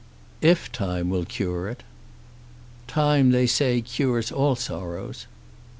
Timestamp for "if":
0.41-0.71